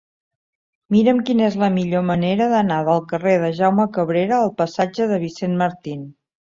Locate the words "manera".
2.09-2.49